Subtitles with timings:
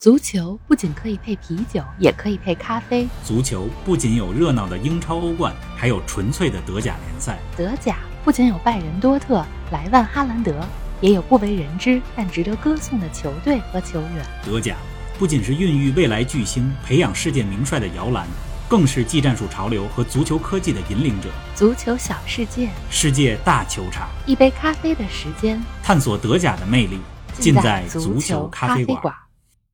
[0.00, 3.08] 足球不仅可以配啤酒，也可以配咖啡。
[3.24, 7.36] 足球不仅有热闹的英超、欧冠，还有纯粹的德甲联赛。
[7.56, 10.64] 德甲不仅有拜仁、多特、莱万、哈兰德，
[11.00, 14.24] 也有不为人知但值得歌颂的球队和球员。
[14.46, 14.76] 德甲
[15.18, 18.24] 不仅是孕育未来巨星、培养世界名帅的摇篮，
[18.68, 21.28] 更是技战术潮流和足球科技的引领者。
[21.56, 27.00] 足球小世界，世界大球场，一杯咖啡的时间，探索德甲的魅力，
[27.32, 29.12] 尽在足球咖啡馆。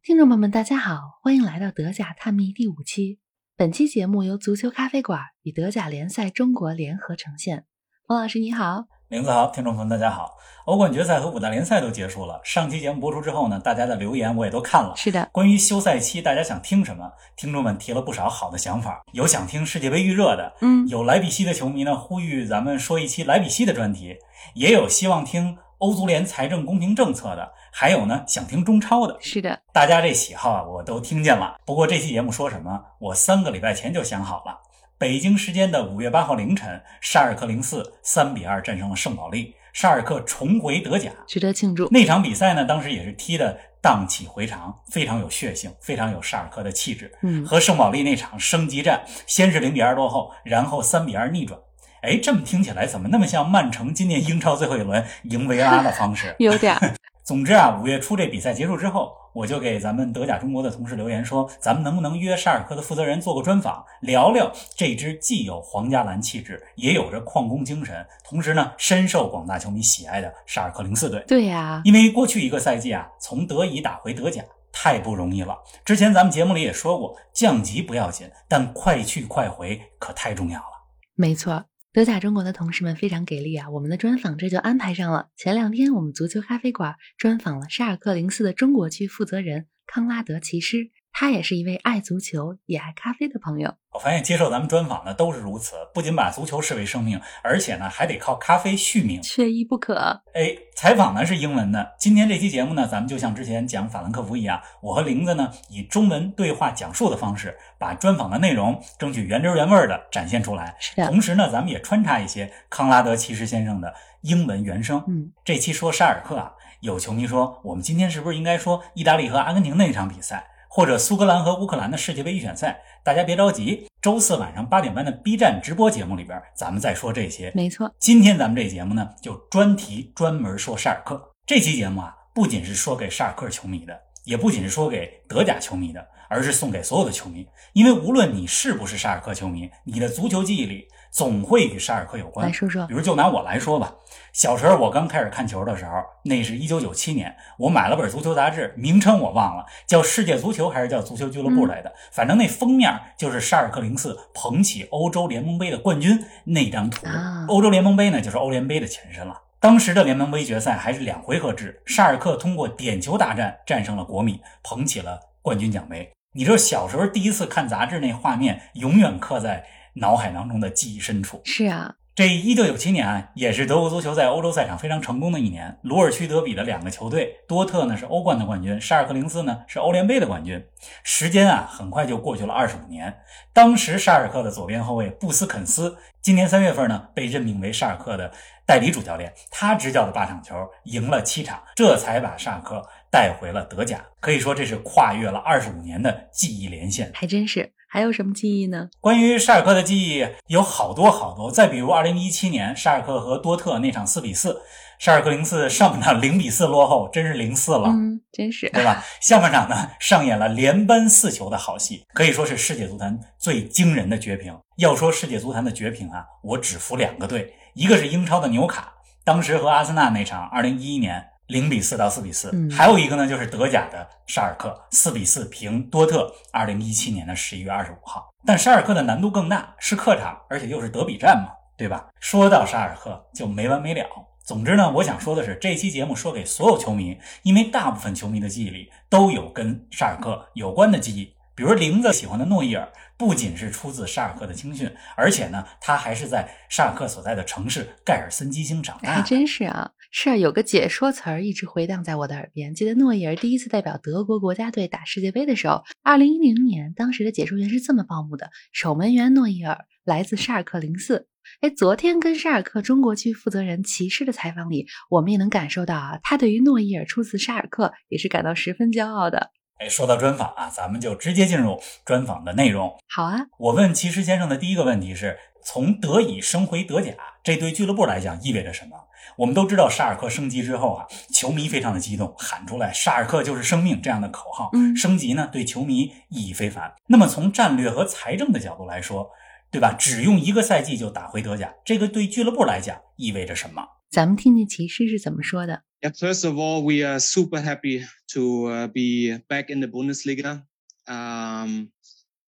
[0.07, 3.20] 听众朋友们，大家好，欢迎来到德甲探秘第五期。
[3.56, 7.65] 本期节目由足球咖啡馆与德甲联赛中国联合呈现。
[8.06, 10.33] 冯老师你好，林子豪，听众朋友们大家好。
[10.66, 14.92] 欧冠决赛和五大联赛都结束了，上期节目播出之后呢，大家的留言我也都看了。
[14.95, 19.02] 是的，关于休赛期大家想听什么，听众们提了不少好的想法。
[19.14, 24.19] 有想听世界杯预热的，嗯，有莱比锡的球迷呢呼吁咱们说一期莱比锡的专题，
[24.55, 25.56] 也有希望听。
[25.84, 31.56] 欧足联财政公平政策的，还有呢，想听中超的，是的，大家这喜好啊，我都听见了。
[31.66, 34.58] 不过这期节目说什么，我三个礼拜前就想好了。
[34.97, 41.86] 北京时间的五月八号凌晨，沙尔克零四三比二战胜了圣保利，沙尔克重回德甲，值得庆祝。
[41.91, 47.12] 那场比赛呢，当时也是踢的荡气回肠，非常有血性，非常有沙尔克的气质。
[47.20, 51.61] 嗯，和圣保利那场升级战，先是零比二落后，然后三比二逆转。
[52.05, 56.34] 哎，这么听起来怎么那么像曼城今年英超最后一轮赢维拉的方式？
[56.38, 56.77] 有点。
[57.24, 71.24] 总之啊，五月初这比赛结束之后，我就给咱们德甲中国的同事留言说，咱们能不能约沙尔克的负责人做个专访，聊聊这支既有皇家蓝气质，也有着矿工精神，同时呢深受广大球迷喜爱的沙尔克零四队？
[71.27, 75.56] 对呀，因为过去一个赛季啊，从德乙打回德甲太不容易了。
[75.83, 80.66] 之前咱们节目里也说过，降级不要紧，但快去快回可太重要了。
[81.14, 81.64] 没错。
[81.95, 83.70] 德甲中国的同事们非常给力啊！
[83.70, 85.28] 我们的专访这就安排上了。
[85.37, 90.91] 前两天，我们足球咖啡馆专访了沙尔克零四的中国区负责人康拉德奇师。
[91.17, 93.73] 他也是一位爱足球也爱咖啡的朋友。
[93.93, 99.95] 我发现接受咱们专访的都是如此，不仅把足球视为生命，而且呢还得靠咖啡续命，缺一不可。
[100.35, 101.95] 哎，采访呢是英文的。
[101.97, 110.74] 今天这期节目呢，咱们就像之前讲法兰克福一样，我和玲子呢以中文对话讲述的方式，把专访的内容争取原汁原味的展现出来。
[110.80, 111.07] 是的。
[111.07, 115.01] 同时呢，咱们也穿插一些康拉德骑士先生的英文原声。
[115.07, 120.45] 嗯，这期说沙尔克啊，有球迷说，我们今天是不是应该说意大利和阿根廷那场比赛？
[120.77, 127.52] 或者苏格兰和乌克兰的世界杯预选赛，大家别着急，周四晚上八点半的 B 站直播节目里边，咱们再说这些。
[127.55, 131.31] 没错，今天咱们这节目呢，就专题专门说沙尔克。
[131.46, 137.46] 这期节目啊，不仅是说给沙尔克球迷的，也不仅是说给德甲球迷的，而是送给所有的球迷。
[137.73, 142.44] 因为无论你是不是沙尔克球迷，你的足球记忆里总会与沙尔克有关。
[142.44, 143.94] 来说说，比如就拿我来说吧。
[144.32, 145.93] 小时候我刚开始看球的时候，
[146.25, 157.06] 那是一九九七年，我买了本足球杂志，名称我忘了，叫《世界足球》还是叫《足球俱乐部》来的，反正那封面就是沙尔克零四捧起欧洲联盟杯的冠军那张图。
[157.47, 159.41] 欧洲联盟杯呢，就是欧联杯的前身了。
[159.61, 166.11] 当时的联盟杯决赛还是两回合制，沙尔克通过点球大战战胜了国米，捧起了冠军奖杯。
[166.37, 169.64] 你知道小时候第一次看杂志那画面，永远刻在
[169.94, 171.40] 脑海当中的记忆深处。
[171.44, 171.94] 是啊。
[172.14, 175.76] 这一九九七年啊，也是德国足球在欧洲赛场非常成功的一年。
[175.82, 180.64] 鲁尔区德比的两个球队，多特呢是欧冠的冠军，沙尔克零四呢是欧联杯的冠军。
[181.02, 183.12] 时间啊，很快就过去了二十五年。
[183.52, 188.31] 当时沙尔克的左边后卫布斯肯斯，今年三月份呢被任命为沙尔克的
[188.64, 192.81] 代理主教练，他执教的八场球赢了七场，这才把沙尔克
[193.11, 194.00] 带回了德甲。
[194.20, 197.72] 可以说这是跨越了二十五年的记忆连线，还真是。
[197.94, 198.88] 还有什么记忆呢？
[199.00, 201.49] 关于沙尔克的记忆有好多好多。
[201.49, 204.60] 再比如，二零一七年沙尔克和多特那场四比四，
[204.99, 209.00] 沙尔克零四上半场零比四落后，真是零四了，嗯，真是，对吧？
[209.20, 214.52] 下半场呢，上演了连扳四球的好戏，可以说是世界足坛最惊人的绝平。
[214.78, 218.93] 要说世界足坛的绝平啊，我只服两个队，一个是英超的纽卡，
[219.25, 221.25] 当时和阿森纳那场，二零一一年。
[221.49, 226.32] 零比四到四比四，还有一个呢，就是德甲的沙尔克四比四平多特。
[226.50, 232.08] 二零一七年的十一月二十五号，但沙尔克的难度更大，是客场，而且又是德比战嘛，对吧？
[232.19, 234.06] 说到沙尔克就没完没了。
[234.43, 241.35] 总之呢，我想说的是，这期节目说给所有球迷，因为大部分球迷的记忆里都有跟沙尔克有关的记忆。
[241.56, 249.15] 比如林子喜欢的诺伊尔，不仅是出自沙尔克的青训，而且呢，他还是在沙尔克所在的城市盖尔森基兴长大。
[249.15, 252.75] 还真是啊，是啊，有个解说词儿一直回荡在我的耳边。
[252.75, 261.29] 记得诺伊尔第一次代表德国国家队打世界杯的时候，二零一零年，当时的解说员是这么报幕的：守门员诺伊尔来自沙尔克零四。
[261.61, 269.53] 哎，昨天跟沙尔克中国区负责人骑士的采访里，我们也能感受到啊，他对于诺伊尔出自沙尔克也是感到十分骄傲的。
[269.85, 272.97] 哎，说到专访啊，咱们就直接进入专访的内容。
[273.07, 278.97] 好啊，我问齐师先生的第一个问题是：从德乙升回德甲，这对俱乐部来讲意味着什么？
[279.37, 284.71] 我们都知道沙尔克升级之后啊，球迷非常的激动，喊出来“沙尔克就是生命”这样的口号。
[284.73, 286.95] 嗯升级呢对球迷意义非凡。
[287.09, 289.29] 那么从战略和财政的角度来说，
[289.71, 289.93] 对吧？
[289.93, 293.83] 只用一个赛季就打回德甲，这个对俱乐部来讲意味着什么？
[294.13, 295.84] 咱们听听骑士是怎么说的。
[296.01, 300.63] Yeah, first of all, we are super happy to uh, be back in the Bundesliga.
[301.07, 301.92] Um,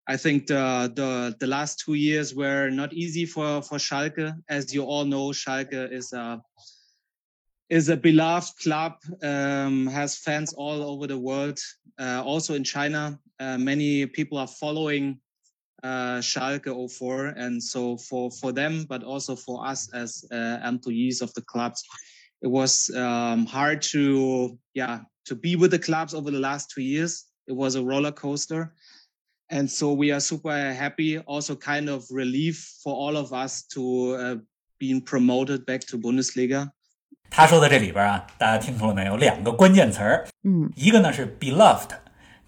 [0.06, 4.74] I think the, the the last two years were not easy for for Schalke, as
[4.74, 5.32] you all know.
[5.32, 6.42] Schalke is a
[7.70, 11.58] is a beloved club, um, has fans all over the world,
[11.98, 13.18] uh, also in China.
[13.40, 15.18] Uh, many people are following
[15.82, 21.20] uh, Schalke 04, and so for for them, but also for us as uh, employees
[21.20, 21.82] of the clubs,
[22.42, 26.82] it was um, hard to yeah to be with the clubs over the last two
[26.82, 27.24] years.
[27.46, 28.72] It was a roller coaster,
[29.50, 31.18] and so we are super happy.
[31.18, 34.36] Also, kind of relief for all of us to uh,
[34.78, 36.70] being promoted back to Bundesliga.
[37.30, 39.16] 他说的这里边啊，大家听出了没有？
[39.16, 41.88] 两个关键词儿，嗯，一个呢是 beloved，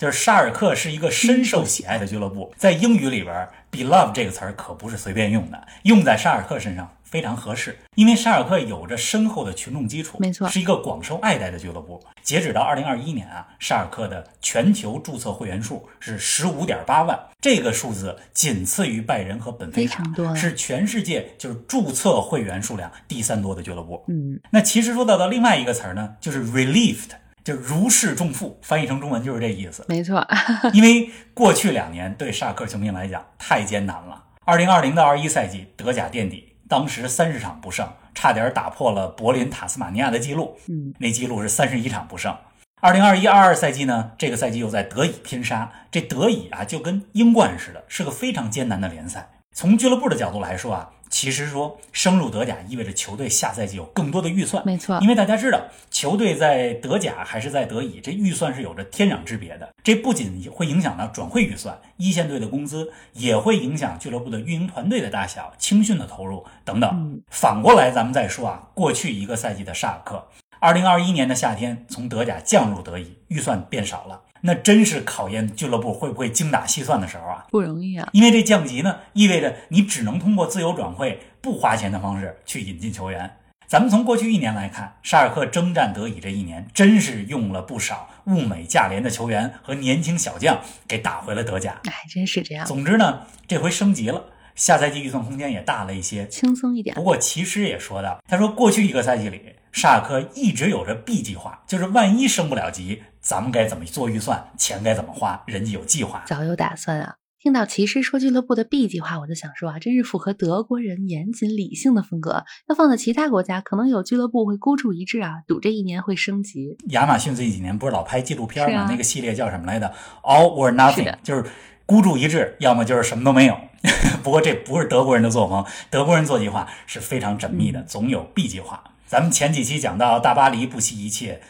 [0.02, 2.52] 就是沙尔克是一个深受喜爱的俱乐部。
[2.58, 12.04] 在英语里边，beloved 这个词儿可不是随便用的，用在沙尔克身上非常合适，因为沙尔克有着深厚的群众基础，没错是一个广受爱戴的俱乐部。
[12.24, 24.04] 截止到二零二一年啊，沙尔克的全球注册会员数是十五点八万，这个数字仅次于拜仁和本菲卡非常多，是全世界就是注册会员数量第三多的俱乐部。
[24.08, 27.10] 嗯，那其实说到的另外一个词儿呢，就是 relieved，
[27.44, 29.86] 就如释重负，翻译成中文就是这意思。
[29.88, 30.26] 没错，
[30.74, 34.24] 因为过去两年对沙尔克球迷来讲太艰难了。
[34.46, 40.58] 二零二零到二一赛季德甲垫底，当时三十场不胜，差点打破了柏林塔斯马尼亚的记录。
[40.68, 42.36] 嗯，那记录是三十一场不胜。
[42.82, 49.30] 二零二一二二赛季呢，这个赛季又在德乙拼杀，这德乙啊就跟英冠似的，是个非常艰难的联赛。
[49.54, 55.62] 从俱乐部的角度来说啊，其实说升入德甲意味着球队下赛季有更多的预算，没错因为大家知道，
[55.92, 59.70] 球队在德甲还是在德乙，这预算是有着天壤之别的。
[59.84, 66.90] 这不仅会影响到转会预算、一线队的工资，也会影响俱乐部的运营团队的大小、青训的投入等等。
[66.94, 70.28] 嗯反过来，咱们再说啊，过去一个赛季的沙尔克，
[70.60, 77.46] 二零二一年的夏天从德甲降入德乙，预算变少了，那真是考验俱乐部会不会精打细算的时候啊。
[77.50, 78.10] 不容易啊。
[78.12, 83.38] 因为这降级呢，意味着你只能通过自由转会、不花钱的方式去引进球员。
[83.68, 91.80] 咱们从过去一年来看，沙尔克征战德乙这一年，真是用了不少物美价廉的球员和年轻小将给打回了德甲。
[91.86, 96.28] 哎，真是这样，总之呢，这回升级了，下赛季预算空间也大了一些。
[96.28, 97.02] 轻松一点不。
[97.02, 99.42] 过其实也说到，他说过去一个赛季里，
[99.72, 103.02] 沙尔克一直有着 B 计划，就是万一升不了级，
[103.32, 106.22] 咱们该怎么做预算，钱该怎么花，人家有计划。
[106.28, 107.16] 早有打算啊。
[107.40, 112.44] 听到骑士说俱乐部的 B 计划，我就想说啊，真是符合德国人严谨理性的风格。
[112.68, 116.76] 要放在其他国家，可能有俱乐部会孤注一掷啊，赌这一年会升级。
[116.90, 118.82] 亚马逊这几年不是老拍纪录片吗？
[118.82, 119.94] 啊那个系列叫什么来着
[120.24, 121.46] ？All or Nothing，是就是
[121.86, 123.58] 孤注一掷，要么就是什么都没有。
[124.22, 128.84] 不过这不是德国人的作风，德国人做计划是非常缜密的，总有 B 计划。
[129.08, 131.42] 咱们前几期讲到大巴黎不惜一切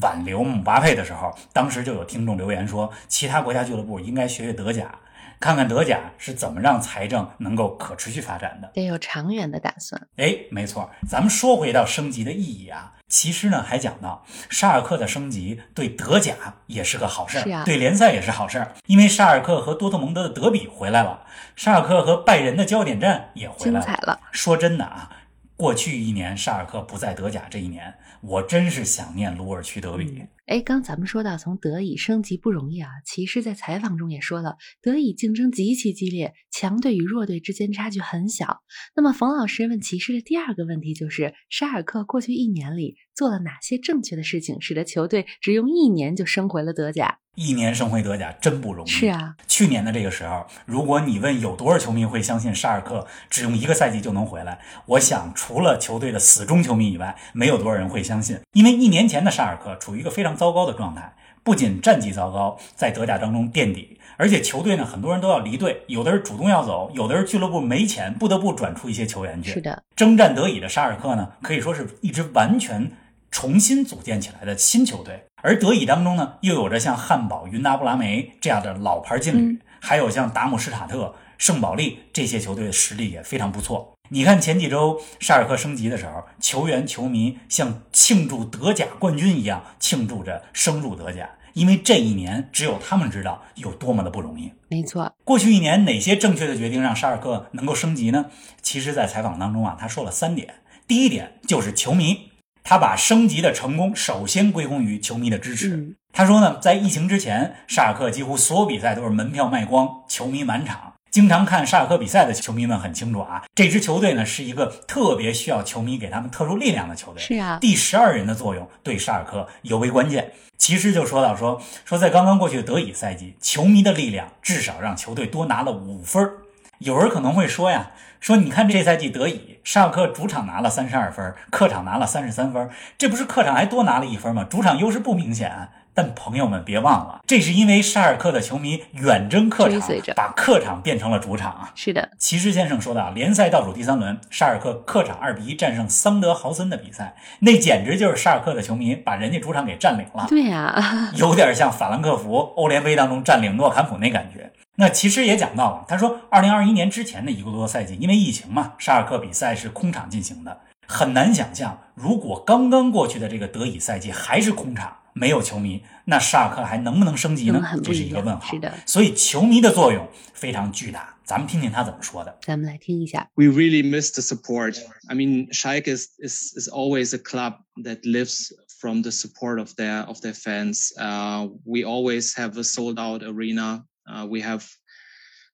[0.00, 4.94] 挽留姆巴佩的时候，当时就有听众留言说，其他国家俱乐部应该学学德甲，
[5.40, 8.70] 看看德甲是怎么让财政能够可持续发展的。
[8.74, 10.00] 得有长远的打算。
[10.16, 16.34] 哎，没错，咱们说回到升级的意义啊，其实呢还讲到沙尔克的升级对德甲
[16.66, 21.24] 也是个好事儿，啊对联赛也是好事儿，因为沙尔克和多特蒙德的德比回来了，
[21.56, 23.80] 沙尔克和拜仁的焦点战也回来了。
[23.80, 25.10] 精彩了，说真的啊，
[25.60, 30.24] 过去一年沙尔克不在德甲这一年，我真是想念鲁尔区德比。
[30.50, 38.58] 哎，刚咱们说到从德乙升级不容易啊，骑士在采访中也说了，德乙竞争极其激烈，强队与弱队之间差距很小。
[38.96, 47.18] 那么冯老师问骑士的第二个问题就是，沙尔克过去一年里做了哪些正确的事情，使得球队只用一年就升回了德甲？
[47.36, 48.88] 一年升回德甲真不容易。
[48.88, 58.36] 是啊，去年的这个时候，如果你问有多少球迷会相信沙尔克只用一个赛季就能回来，我想除了球队的死忠球迷以外，没有多少人会相信。
[58.52, 69.50] 因为一年前的沙尔克处于一个非常糟糕的状态，不仅战绩糟糕，在德甲当中垫底，而且球队呢很多人都要离队，有的是主动要走，有的是俱乐部没钱，不得不转出一些球员去。
[69.50, 72.90] 是的，征战德乙的沙尔克呢，可以说是一支完全
[73.30, 75.26] 重新组建起来的新球队。
[75.42, 83.92] 而德乙当中呢，又有着像汉堡、云达不拉梅这样的老牌劲旅，嗯还有像达姆施塔特、圣保利这些球队的实力也非常不错。
[84.12, 94.50] 你看前几周沙尔克升级的时候，球员、球迷像庆祝德甲冠军一样庆祝着升入德甲，因为这一年只有他们知道有多么的不容易。
[94.68, 98.26] 没错，过去一年哪些正确的决定让沙尔克能够升级呢？
[98.60, 100.56] 其实，在采访当中啊，他说了三点。
[100.88, 102.30] 第一点就是球迷，
[102.64, 105.76] 他把升级的成功首先归功于球迷的支持。
[105.76, 110.89] 嗯他说呢，在疫情之前，沙尔克几乎所有比赛都是门票卖光，球迷满场。
[111.10, 117.20] 经常看沙尔克比赛的球迷们很清楚啊，这支球队呢是一个特别需要球迷给他们特殊力量的球队。
[117.20, 120.32] 是啊，第十二人的作用对沙尔克尤为关键。
[120.56, 126.34] 其实就说到说说，在刚刚过去的德乙赛季，球迷的力量至少让球队多拿了五分儿。
[126.78, 127.90] 有人可能会说呀，
[128.20, 134.44] 说你看这赛季德乙，沙尔克主场拿了三十二分，客场拿了三十三分，这不是客场还多拿了一分吗？
[134.44, 135.70] 主场优势不明显。
[136.00, 139.82] 但朋友们别忘了，这是因为沙尔克的球迷远征客场
[140.16, 141.70] 把客场变成了主场啊。
[141.74, 154.50] 是的，骑士先生说到，联赛倒数第三轮，沙尔克客场二比一战胜桑德豪森的比赛，那简直就是沙尔克的球迷把人家主场给占领了，对呀、有点像法兰克福欧联杯当中占领诺坎普那感觉。
[154.76, 167.63] 那其实也讲到了，他说，二零二一年之前的一个多赛季，因为疫情嘛，沙尔克比赛是空场进行的，很难想象，如果刚刚过去的这个德乙赛季还是空场，没有球迷，那沙尔克还能不能升级呢嗯？
[167.63, 168.53] 很不这是一样一个问号。
[168.53, 171.15] 是的，所以球迷的作用非常巨大。
[171.23, 172.37] 咱们听听他怎么说的。
[172.43, 173.27] 咱们来听一下。
[173.35, 174.77] we really miss the support.
[175.07, 179.73] I mean, Schalke is, is, is always a club that lives from the support of
[179.75, 180.91] their of their fans.
[180.99, 183.85] Uh, we always have a sold out arena.
[184.05, 184.67] Uh, we have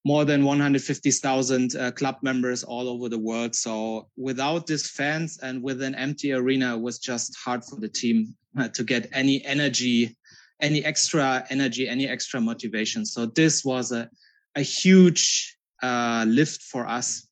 [0.05, 3.55] more than 150,000 uh, club members all over the world.
[3.55, 7.88] So without these fans and with an empty arena, it was just hard for the
[7.88, 10.17] team uh, to get any energy,
[10.60, 13.05] any extra energy, any extra motivation.
[13.05, 14.10] So this was a,
[14.55, 17.27] a huge uh, lift for us.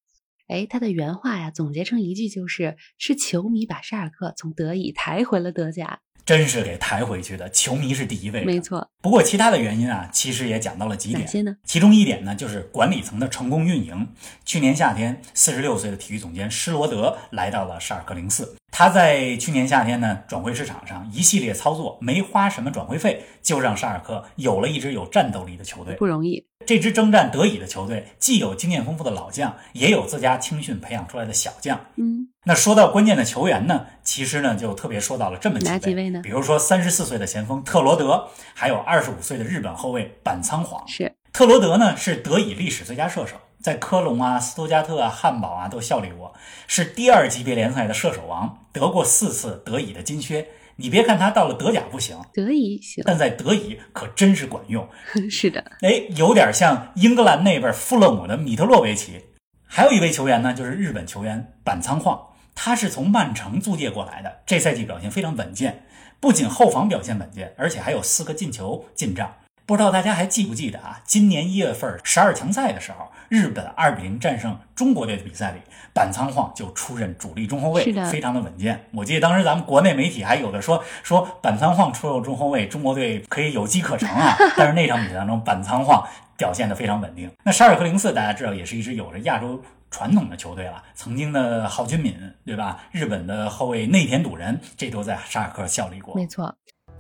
[0.48, 6.02] 哎，他的原话呀，总结成一句就是：是球迷把沙尔克从德乙抬回了德甲。
[6.25, 8.45] 真是给抬回去的，球迷是第一位。
[8.45, 11.21] 没错，不过其他的原因啊，其实也讲到了几点。
[11.21, 11.57] 哪些呢？
[11.65, 14.09] 其中一点呢，就是管理层的成功运营。
[14.45, 18.57] 去年夏天，四十六岁的体育总监施罗德来到了沙尔克零四。
[18.71, 25.95] 他在去年夏天呢，转会市场上一系列操作，没花什么转会费，就让沙尔克有了一支有战斗力的球队。
[25.95, 26.45] 不容易。
[26.67, 31.79] 这支征战德乙的球队，既有经验丰富的老将，也有自家青训培养出来的小将。
[31.97, 40.87] 嗯，那说到关键的球员呢，其实呢就特别说到了这么几位，哪几位呢比如说三十四岁的前锋特罗德，还有二十五岁的日本后卫板仓晃。
[40.89, 46.33] 是特罗德呢是德乙历史最佳射手，在科隆啊、斯图加特啊、汉堡啊都效力过，
[46.67, 50.47] 是第二级别联赛的射手王，得过四次德乙的金靴。
[50.77, 54.89] 你别看他到了德甲不行，德乙行，但在德乙可真是管用。
[55.31, 59.21] 是的，哎，有点像英格兰那边富勒姆的米特洛维奇。
[59.67, 62.21] 还有一位球员呢，就是日本球员板仓晃，
[62.55, 65.85] 他是从曼城租借过来的，这赛季表现非常稳健，
[66.21, 69.33] 不仅后防表现稳健，而且还有四个进球进账。
[69.67, 71.01] 不知道大家还记不记得啊？
[71.05, 75.61] 今年一月份十二强赛的时候，日本二比零战胜中国队的比赛里，
[75.95, 78.85] 板仓晃就出任主力中后卫，非常的稳健。
[78.93, 84.37] 我记得当时咱们国内媒体还有的说说板仓晃出任中后卫，中国队可以有机可乘啊。
[84.57, 86.07] 但是那场比赛当中，板仓晃
[86.37, 87.31] 表现得非常稳定。
[87.43, 92.81] 那沙尔克零四大家知道也是一支有着亚洲传统的球队了，曾经的郝俊敏对吧？
[92.93, 96.15] 日本的后卫内田笃人，这都在沙尔克效力过。
[96.15, 96.55] 没错。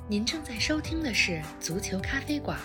[0.07, 2.59] 您正在收听的是足球咖啡馆，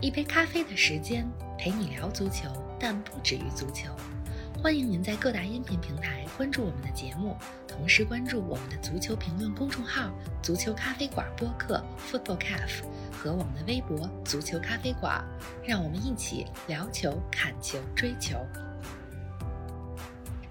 [0.00, 1.28] 一杯咖啡的时间
[1.58, 2.48] 陪你聊足球，
[2.80, 3.90] 但不止于足球。
[4.62, 10.10] 欢迎您在各大音频平台关注我们的节目，同时关注我们的足球评论公众号
[10.42, 15.22] “足球咖啡馆播客 ”（Football Cafe） 和我们的微博“足球咖啡馆”，
[15.62, 18.38] 让我们一起聊球、看球、追球。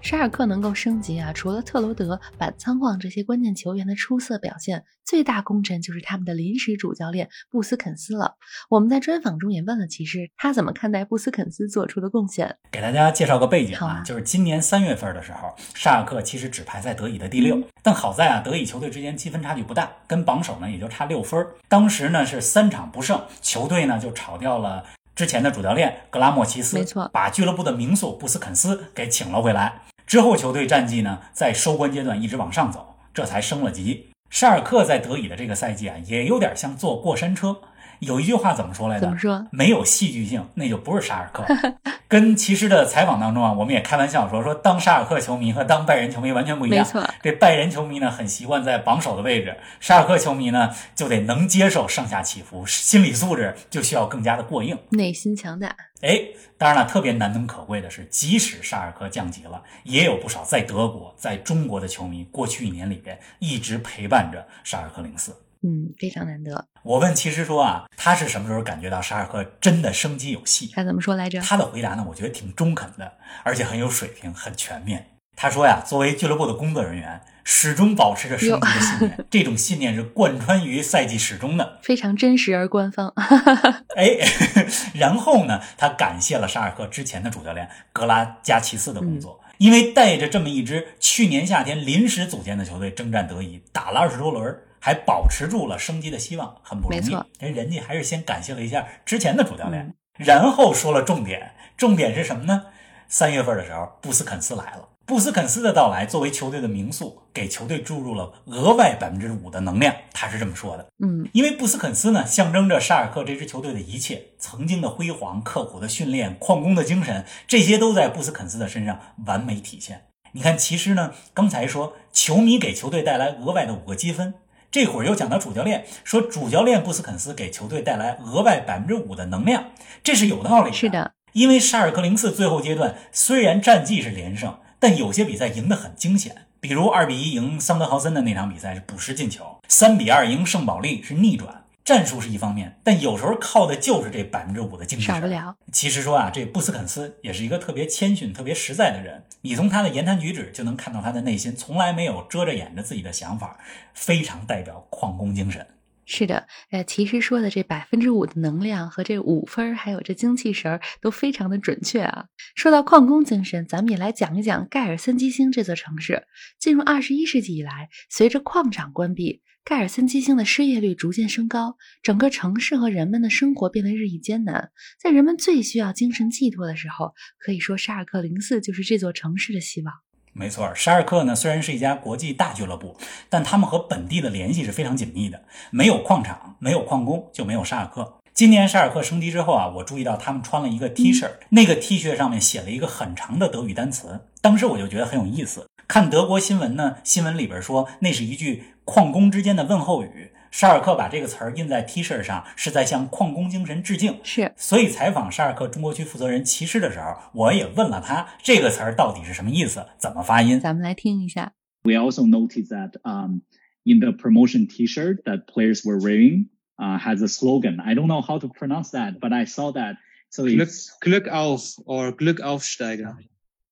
[0.08, 8.36] 沙尔克能够升级啊，除了特罗德、板仓晃这些关键球员的出色表现，最大功臣就是他们的临时主教练布斯肯斯了。
[8.70, 12.56] 我们在专访中也问了骑士，他怎么看待布斯肯斯做出的贡献？
[12.72, 21.46] 给大家介绍个背景啊，啊就是今年三月份的时候，沙尔克其实只排在德乙的第六，但好在啊，德乙球队之间积分差距不大，跟榜首呢也就差六分。
[21.68, 24.82] 当时呢是三场不胜，球队呢就炒掉了。
[25.14, 29.82] 之前的主教练格拉莫齐斯，没错把俱乐部的名宿布斯肯斯给请了回来。
[30.08, 34.08] 之后球队战绩呢在收官阶段一直往上走，这才升了级。
[34.30, 37.58] 沙尔克在德乙的这个赛季啊，也有点像坐过山车。
[38.00, 39.00] 有一句话怎么说来着？
[39.00, 39.46] 怎么说？
[39.50, 41.44] 没有戏剧性，那就不是沙尔克。
[42.08, 46.78] 跟骑士的采访当中啊，我们也开玩笑说，说当沙尔克球迷和当拜仁球迷完全不一样。
[46.86, 54.78] 没错，这拜仁球迷呢，很习惯在榜首的位置；沙尔克球迷呢，就得能接受上下起伏，心理素质就需要更加的过硬。
[54.90, 55.76] 内心强大。
[56.00, 56.18] 哎，
[56.56, 65.36] 当然了，特别难能可贵的是，即使沙尔克降级了，也有不少在德国、在中国的球迷，过去一年里边一直陪伴着沙尔克零四。
[65.62, 66.66] 嗯，非常难得。
[66.82, 70.70] 我问其实说啊，他是什么时候感觉到沙尔克真的生机有戏？
[70.74, 71.40] 他怎么说来着？
[71.40, 73.12] 他的回答呢，我觉得挺中肯的，
[73.42, 75.10] 而且很有水平，很全面。
[75.36, 83.12] 他说呀，作为俱乐部的工作人员，始终保持着升级的信念，这种信念是贯穿于赛季始终的，非常真实而官方。
[83.96, 84.18] 哎，
[84.94, 94.58] 然后呢，他感谢了沙尔克之前的主教练格拉加奇斯的工作，因为带着这么一支去年夏天临时组建的球队征战德乙，打了二十多轮，
[94.88, 97.10] 还保持住了升级的希望，很不容易。
[97.38, 102.68] 人人家还是先感谢了一下之前的主教练，然后说了重点，重点是什么呢？
[103.06, 104.88] 三月份的时候，布斯肯斯来了。
[105.04, 109.94] 布斯肯斯的到来作为球队的名宿，给球队注入了额外百分之五的能量。
[110.14, 120.06] 他是这么说的，嗯，因为布斯肯斯呢，象征着沙尔克这支球队的一切，曾经的辉煌、刻苦的训练、旷工的精神，这些都在布斯肯斯的身上完美体现。
[120.32, 124.34] 你看，其实呢，刚才说球迷给球队带来额外的五个积分，
[124.70, 129.70] 这会儿又讲到主教练，说主教练布斯肯斯给球队带来额外百分之五的能量，
[130.02, 130.76] 这是有道理的。
[130.76, 134.58] 是的，因为沙尔克零四最后阶段虽然战绩是连胜。
[134.80, 141.57] 但有些比赛赢得很惊险，比如二比一赢桑德豪森的那场比赛是补时进球，三比二赢圣保利是逆转。
[141.88, 145.14] 战术是一方面，但有时候靠的就是这百分之五的精神。
[145.14, 145.56] 少不了。
[145.72, 149.24] 其实说啊，这布斯肯斯也是一个特别谦逊、特别实在的人。
[149.40, 153.58] 你从他的言谈举止就能看到他的内心从来没有遮着掩着自己的想法，
[153.94, 155.66] 非常代表矿工精神。
[156.04, 162.26] 是的，呃，其实说的这百分之五的能量和这五分，还有这精气神儿，都非常的准确啊。
[162.54, 166.26] 说到矿工精神，咱们也来讲一讲盖尔森基兴这座城市。
[166.58, 174.70] 进入二十一世纪以来，随着矿场关闭，盖尔森基兴的失业率逐渐升高，整个城市和人们的生活变得日益艰难。
[174.98, 179.92] 在人们最需要精神寄托的时候，可以说沙尔克零四就是这座城市的希望。
[180.32, 182.96] 没错，沙尔克呢虽然是一家国际大俱乐部，
[183.28, 185.44] 但他们和本地的联系是非常紧密的。
[185.70, 188.20] 没有矿场，没有矿工，就没有沙尔克。
[188.32, 195.66] 今年沙尔克升级之后啊，我注意到他们穿了一个 T 恤，那个 T 恤上面写了一个很长的德语单词，当时我就觉得很有意思。
[195.86, 200.29] 看德国新闻呢，新闻里边说那是一句矿工之间的问候语。
[200.51, 204.19] 沙尔克把这个词儿印在 T 恤上，是在向矿工精神致敬。
[204.23, 210.59] 是，所以采访沙尔克中国区负责人骑士的时候，我也问了他这个词儿到底是什么意思，怎么发音。
[210.59, 211.53] 咱们来听一下。
[211.81, 213.41] We also noticed that um
[213.83, 217.81] in the promotion T-shirt that players were wearing uh has a slogan.
[217.81, 219.95] I don't know how to pronounce that, but I saw that.
[220.29, 220.69] So Glück,
[221.01, 223.17] Glück auf or Glück Aufsteiger.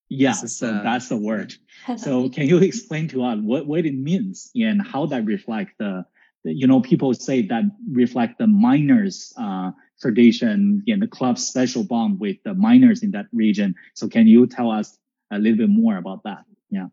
[0.09, 1.55] Yeah, is, so uh, that's the word.
[1.97, 6.05] so can you explain to us what, what it means and how that reflect the
[6.47, 12.21] you know, people say that reflect the miners' uh, tradition and the club's special bond
[12.21, 13.75] with the miners in that region.
[13.95, 14.99] So can you tell us
[15.31, 16.45] a little bit more about that?
[16.71, 16.87] Yeah.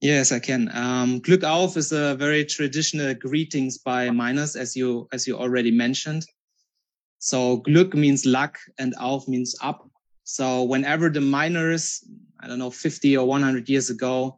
[0.00, 0.70] Yes, I can.
[0.76, 5.72] Um, Glück auf is a very traditional greetings by miners, as you as you already
[5.72, 6.24] mentioned.
[7.18, 9.87] So Glück means luck, and auf means up.
[10.27, 12.03] So whenever the miners,
[12.39, 14.37] I don't know, 50 or 100 years ago,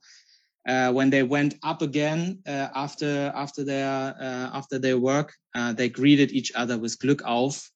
[0.67, 5.73] uh, when they went up again uh, after after their uh, after their work, uh,
[5.73, 7.69] they greeted each other with Glück auf,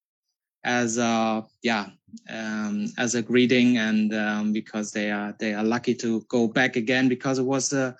[0.63, 1.85] as a yeah
[2.29, 6.75] um, as a greeting, and um, because they are they are lucky to go back
[6.75, 7.95] again because it was a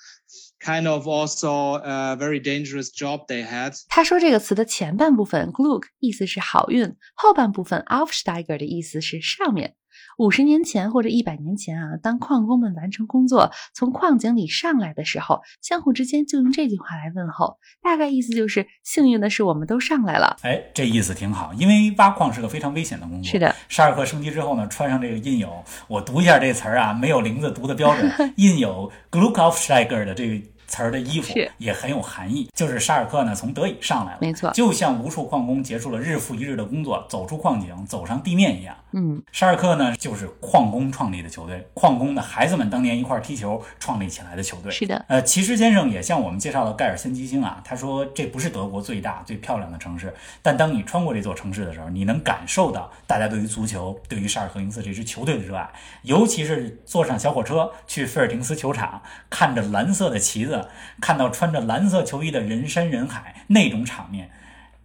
[0.60, 3.76] kind of also a very dangerous job they had.
[3.90, 9.76] 他说这个词的前半部分 Glück 意思是好运，后半部分 Aufsteiger 的意思是上面。
[10.19, 20.37] 五十年前或者一百年前啊，当矿工们完成工作，从矿井里上来的时候，相互之间就用这句话来问候，大概意思就是幸运的是我们都上来了。
[20.43, 23.31] 哎，这意思挺好，因为挖矿是个非常危险的工作。
[23.31, 30.54] 是的，沙尔克升级之后呢，穿上这个印有，我读一下这词儿啊，没有玲子读的标准， 印有 Gluckaufsteiger 的这个。
[30.75, 38.75] 词儿的衣服也很有含义，就是沙尔克呢从德乙上来了，没错，就像无数矿工结束了日复一日的工作，走出矿井，走上地面一样。
[38.91, 44.73] 嗯，沙尔克呢就是矿工创立的球队，矿工的孩子们当年一块踢球创立起来的球队。
[44.73, 55.69] 是的，呃，骑士先生也向我们介绍了盖尔森基兴啊，他说这不是德国最大最漂亮的城市，但当你穿过这座城市的时候，你能感受到大家对于足球、对于沙尔克零四这支球队的热爱，
[56.03, 60.64] 尤其是坐上小火车去菲尔廷斯球场，看着蓝色的旗子。
[61.01, 64.31] 看到穿着蓝色球衣的人山人海那种场面，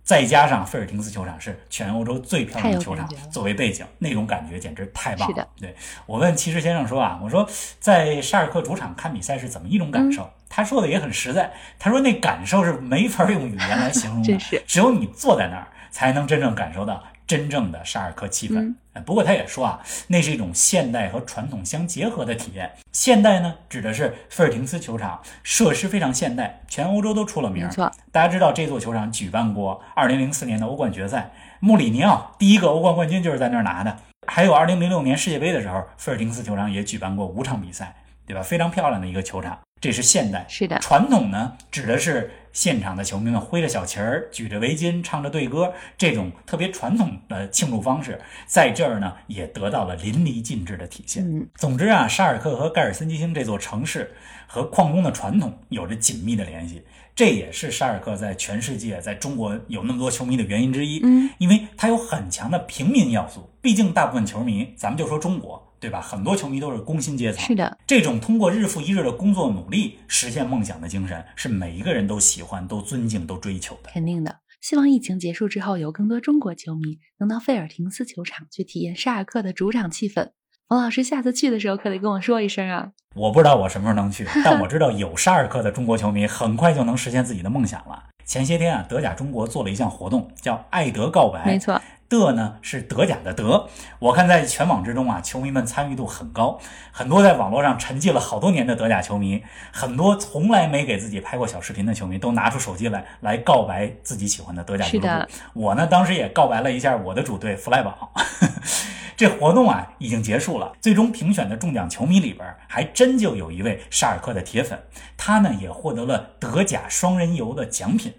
[0.03, 5.47] 再加上费尔廷斯球场是全欧洲最漂亮的球场作为背景，那种感觉简直太棒了。
[5.59, 7.47] 对我问骑士先生说啊，我说
[7.79, 10.29] 在沙尔克主场看比赛是怎么一种感受？
[10.49, 17.03] 他说的也很实在，他说那感受是没法用语言来形容的， 只有你坐在那儿才能真正感受到。
[17.29, 18.73] 真正的沙尔克气氛。
[19.05, 22.71] 不过他也说啊，那是一种现代和传统相结合的体验。
[22.91, 27.67] 现代呢，指的是菲尔廷斯球场，设施非常现代，全欧洲都出了名儿。
[27.67, 33.95] 没错，大家知道这座球场举办过2004年的欧冠决赛，穆里尼奥第一个欧冠冠军就是在那儿拿的。
[34.27, 38.41] 还有2006年世界杯的时候，菲尔廷斯球场也举办过五场比赛，对吧？
[38.41, 40.45] 非常漂亮的一个球场，这是现代。
[40.49, 51.23] 是的，传统呢，指的是现场的球迷们挥着小旗儿、举着围巾、唱着队歌，这种特别传统的庆祝方式，在这儿呢也得到了淋漓尽致的体现。
[51.23, 54.13] 嗯，总之啊，沙尔克和盖尔森基兴这座城市
[54.47, 56.81] 和矿工的传统有着紧密的联系，
[57.15, 60.99] 这也是沙尔克在全世界、在中国有那么多球迷的原因之一。
[61.03, 66.01] 嗯，因为它有很强的平民要素，毕竟大部分球迷，咱们就说中国，对吧？
[66.01, 67.43] 很多球迷都是工薪阶层。
[67.45, 73.89] 是的，这种通过日复一日的工作努力实现梦想的精神，是每一个人都喜欢、都尊敬、都追求的。
[73.93, 74.39] 肯定的。
[74.61, 80.31] 希望疫情结束之后，有更多中国球迷能到费尔廷斯球场去体验沙尔克的主场气氛。
[80.67, 82.91] 冯老师下次去的时候可得跟我说一声啊！
[83.15, 88.03] 我不知道我什么时候能去， 但我知道有沙尔克的中国球迷很快就能实现自己的梦想了。
[88.25, 91.43] 前些天啊，德甲中国做了一项活动，叫“爱德告白”。
[91.47, 93.69] 没错，德呢是德甲的德，
[93.99, 96.59] 我看在全网之中啊，球迷们参与度很高，
[96.91, 105.31] 很多在网络上沉寂了好多年的德甲球迷，很多从来没给自己拍过小视频的球迷，都拿出手机来来告白自己喜欢的德甲俱乐部。
[105.53, 108.11] 我呢，当时也告白了一下我的主队弗赖堡。
[109.15, 114.81] 这活动啊已经结束了，最终评选的中奖球迷里边，还真就有一位沙尔克的铁粉，
[115.15, 118.13] 他呢也获得了德甲双人游的奖品。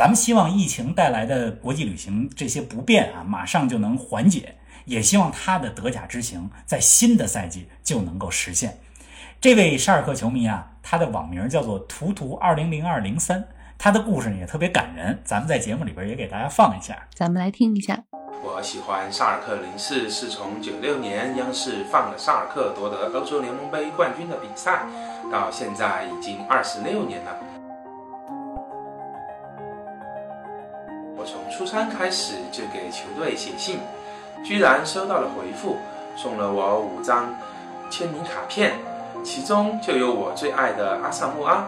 [0.00, 4.54] 咱们希望疫情带来的国际旅行这些不便啊，马上就能缓解，
[4.86, 8.78] 也希望他的德甲之行在新的赛季就能够实现。
[9.42, 16.96] 这位沙尔克球迷啊，他的网名叫做图图二零零二零三，他的故事呢也特别感人，咱们在节目里边也给大家放一下。
[17.14, 18.02] 咱们来听一下。
[18.42, 24.86] 我喜欢沙尔克零四，是从九六年央视放了沙尔克夺得欧洲联盟杯冠军的比赛，
[25.30, 27.36] 到现在已经二十六年了。
[31.60, 33.80] 初三开始就给球队写信，
[34.42, 35.76] 居然收到了回复，
[36.16, 37.34] 送了我五张
[37.90, 38.78] 签名卡片，
[39.22, 41.66] 其中就有我最爱的阿萨穆阿。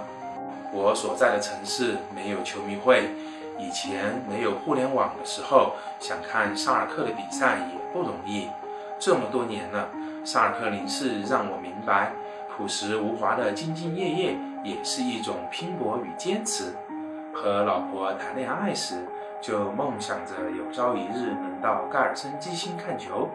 [0.72, 3.10] 我所在的城市没有球迷会，
[3.58, 8.48] 以前没有互联网的时候，想看沙尔克的比赛也不容易。
[8.98, 9.90] 这么多年了，
[10.24, 12.12] 沙尔克零四让我明白，
[12.56, 16.72] 朴实无华的兢兢业业也是一种拼搏与坚持。
[17.34, 19.06] 和老婆谈恋爱时，
[19.42, 23.28] 就梦想着有朝一日能到盖尔森基兴看球。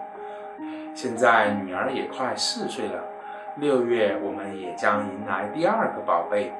[0.95, 3.03] 现在女儿也快四岁了，
[3.57, 6.53] 六月我们也将迎来第二个宝贝。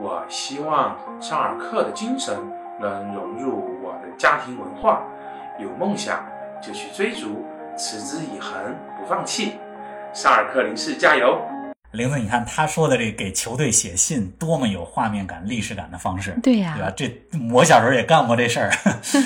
[0.00, 2.34] 我希望沙尔克的精神
[2.80, 5.02] 能融入我的家庭文化，
[5.58, 6.24] 有梦想
[6.60, 7.44] 就去追逐，
[7.76, 9.60] 持之以恒，不放弃。
[10.14, 11.38] 沙尔克零四加油！
[11.92, 16.92] 玲子，你看他说的这给球队写信，多么有画面感、历史感的方式，对呀、对吧？
[16.96, 18.70] 这我小时候也干过这事儿。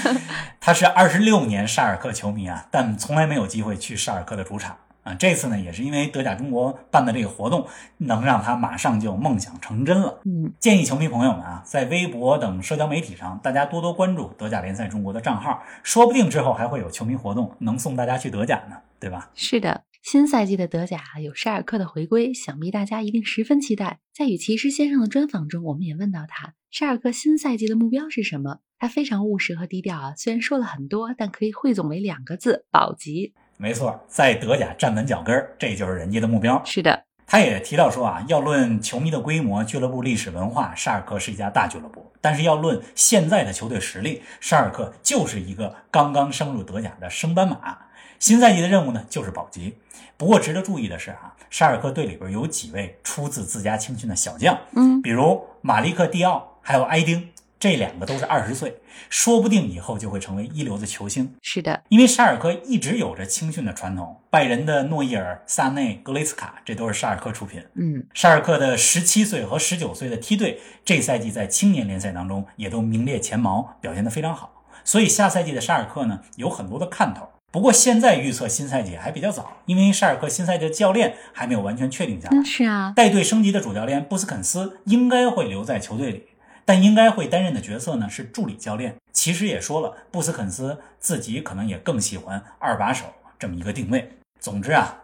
[0.61, 5.15] 他是二十六年沙尔克球迷啊，但从来没有机会去沙尔克的主场啊。
[5.15, 7.65] 这次呢，也是因为德甲中国办的这个活动，
[7.99, 10.19] 能让他马上就梦想成真了。
[10.25, 19.31] 嗯，建议球迷朋友们啊，在微博等社交媒体上，大家多多关注德甲联赛中国的账号，说不定之后还会有球迷活动能送大家去德甲呢，对吧？
[19.37, 19.83] 是的。
[20.07, 23.99] 新赛季的德甲有沙尔克的回归，想必大家一定十分期待。
[24.15, 28.61] 在与骑士先生的专访中，我们也问到他，沙尔克新赛季的目标是什么？
[28.79, 33.35] 他非常务实和低调啊，虽然说了很多，但可以汇总为两个字：保级。
[33.57, 36.63] 没错，在德甲站稳脚跟儿，这就是人家的目标。
[36.65, 47.77] 是的，他也提到说啊，要论球迷的规模、俱乐部历史文化，沙尔克是一家大俱乐部；但是要论现在的球队实力，沙尔克就是一个刚刚升入德甲的升班马。
[48.19, 49.77] 新赛季的任务呢，就是保级。
[50.17, 57.29] 不过值得注意的是啊，沙尔克队里边有几位出自自家青训的小将，嗯，比如马利克·蒂奥，还有埃丁，
[57.61, 61.35] 这两个都是二十岁，说不定以后就会成为一流的球星。
[61.43, 67.63] 是的，因为沙尔克一直有着青训的传统，拜仁的诺伊尔、萨内、格雷斯卡，这都是沙尔克出品。
[67.75, 74.65] 嗯，沙尔克的十七岁和十九岁的梯队，这赛季在青年联赛当中也都名列前茅，表现得非常好。
[74.83, 77.29] 所以下赛季的沙尔克呢，有很多的看头。
[77.53, 82.45] 不过现在预测新赛季还比较早，因为沙尔克新赛季的教练还没有完全确定下来嗯，。
[82.45, 86.27] 是啊，带队升级的主教练布斯肯斯应该会留在球队里，
[86.67, 88.97] 但应该会担任的角色呢是助理教练。
[89.11, 93.07] 其实也说了，布斯肯斯自己可能也更喜欢二把手
[93.39, 94.19] 这么一个定位。
[94.39, 94.99] 总之啊，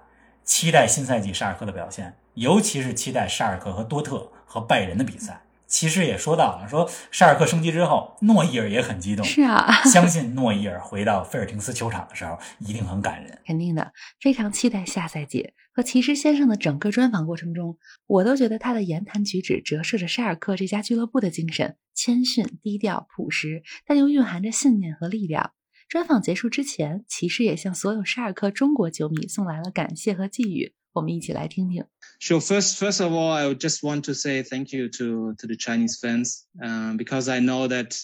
[0.44, 5.40] 期待新赛季沙尔克的表现，尤其是期待沙尔克和多特和拜仁的比赛。
[5.72, 9.24] 其实也说到了，说沙尔克升级之后，诺伊尔也很激动。
[9.24, 13.38] 是啊，相信诺伊尔回到菲尔廷斯球场的时候一定很感人。
[13.46, 15.54] 肯定的，非常期待下赛季。
[15.72, 25.52] 和骑士先生的整个专访过程中，我都觉得他的言谈举止折射着沙尔克这家俱乐部的精神：谦逊、低调、朴实，但又蕴含着信念和力量。
[25.88, 30.74] 专访结束之前，骑士也向所有沙尔克中国球迷送来了感谢和寄语。
[30.93, 31.83] 我们一起来听听。
[32.19, 32.39] Sure.
[32.39, 35.55] First, first of all, I would just want to say thank you to to the
[35.55, 37.95] Chinese fans um, because I know that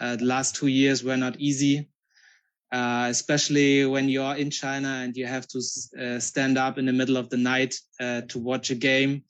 [0.00, 1.88] uh, the last two years were not easy,
[2.70, 5.58] uh, especially when you are in China and you have to
[5.98, 9.24] uh, stand up in the middle of the night uh, to watch a game,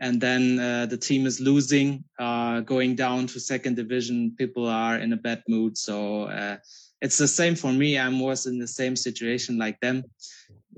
[0.00, 4.34] and then uh, the team is losing, uh, going down to second division.
[4.36, 6.28] People are in a bad mood, so
[7.00, 7.96] it's the same for me.
[7.96, 10.02] I was in the same situation like them.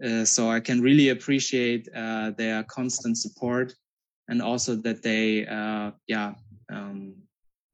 [0.03, 3.75] Uh, so I can really appreciate uh, their constant support
[4.29, 6.35] and also that they, uh, yeah,
[6.73, 7.15] um,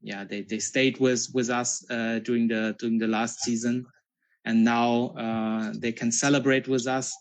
[0.01, 3.85] yeah, they, they stayed with, with us uh, during the during the last season,
[4.45, 7.13] and now uh, they can celebrate with us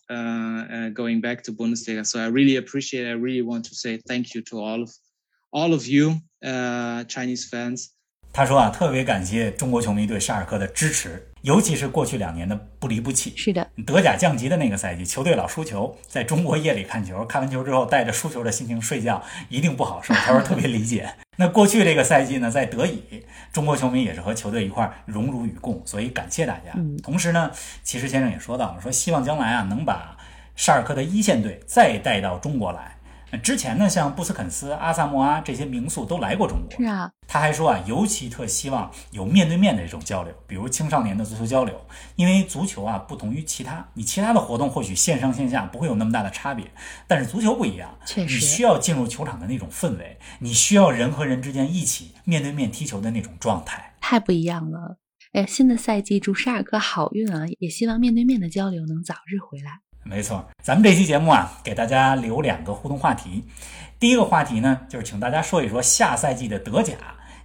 [0.94, 2.04] going back to Bundesliga.
[2.04, 3.06] So I really appreciate.
[3.06, 3.10] It.
[3.10, 4.90] I really want to say thank you to all of
[5.52, 6.20] all of you
[7.08, 7.92] Chinese fans.
[8.32, 13.33] 他说啊，特别感谢中国球迷对沙尔克的支持， 尤其是过去两年的不离不弃。
[13.35, 20.13] 是的，德甲降级的那个赛季，球队老输球，在中国夜里看球，看完球之后带着输球的心情睡觉，一定不好受。
[20.13, 21.09] 他说特别理解。
[21.37, 26.71] 那过去这个赛季呢，在德乙，中国球迷也是和球队一块荣辱与共，所以感谢大家。
[27.01, 27.49] 同时呢，
[27.83, 30.15] 其实先生也说到了，说希望将来啊，能把
[30.55, 32.95] 沙尔克的一线队再带到中国来。
[33.37, 36.77] 之前呢，像布斯肯斯、阿萨莫阿这些名宿都来过中国。
[36.77, 41.79] 是啊，他还说啊，尤其特希望有面对面的这种交流，比如青少年的足球交流，
[42.15, 46.69] 因为足球啊不同于其他，你其他的活动或许线上线下不会有那么大的差别，
[47.07, 54.97] 但是足球不一样，确实，你需要进入球场的那种氛围，你需要人和人之间一起面对面踢球的那种状态，太不一样了。
[55.33, 59.79] 哎，新的赛季祝沙尔克好运啊，也希望面对面的交流能早日回来。
[60.03, 63.45] 没错，咱们这期节目啊，给大家留两个互动话题。
[63.99, 66.95] 第一个话题呢，就是请大家说一说下赛季的德甲，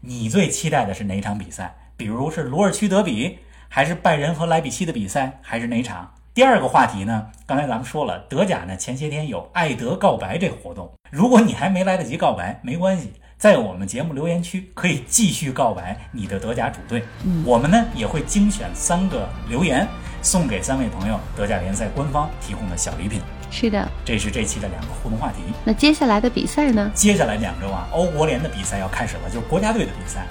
[0.01, 1.77] 你最期待的是哪场比赛？
[1.97, 3.38] 比如是鲁尔区德比，
[3.69, 6.11] 还是拜仁和莱比锡的比赛，还是哪场？
[6.33, 17.05] 第二个话题呢，刚才咱们说了，德甲呢前些天有爱德告白这个活动，如果你还没来得及告白，没关系，在我们节目留言区可以继续告白你的德甲主队。
[17.45, 19.87] 我们呢也会精选三个留言。
[20.27, 23.21] 送给三位朋友德甲联赛官方提供的小礼品。
[23.49, 25.37] 是的，这是这期的两个互动话题。
[25.65, 26.91] 那接下来的比赛呢？
[26.93, 30.27] 接下来两周啊，欧国联的比赛要开始了，就是国家队的比赛。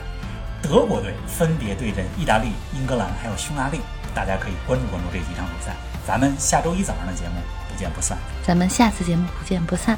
[0.62, 3.80] 德国队分别对阵意大利、英格兰还有匈牙利，
[4.14, 5.74] 大家可以关注关注这几场比赛。
[6.06, 7.36] 咱们下周一早上的节目
[7.72, 8.18] 不见不散。
[8.44, 9.98] 咱们下次节目不见不散。